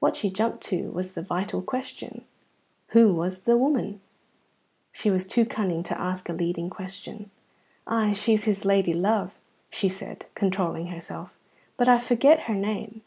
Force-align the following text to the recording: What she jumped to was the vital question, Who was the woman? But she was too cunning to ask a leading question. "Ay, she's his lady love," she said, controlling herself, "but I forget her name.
What 0.00 0.16
she 0.16 0.28
jumped 0.28 0.60
to 0.70 0.90
was 0.90 1.12
the 1.12 1.22
vital 1.22 1.62
question, 1.62 2.24
Who 2.88 3.14
was 3.14 3.42
the 3.42 3.56
woman? 3.56 4.00
But 4.90 4.98
she 5.00 5.08
was 5.08 5.24
too 5.24 5.44
cunning 5.46 5.84
to 5.84 6.00
ask 6.00 6.28
a 6.28 6.32
leading 6.32 6.68
question. 6.68 7.30
"Ay, 7.86 8.12
she's 8.12 8.42
his 8.42 8.64
lady 8.64 8.92
love," 8.92 9.38
she 9.70 9.88
said, 9.88 10.26
controlling 10.34 10.88
herself, 10.88 11.38
"but 11.76 11.86
I 11.88 11.98
forget 11.98 12.40
her 12.50 12.56
name. 12.56 13.02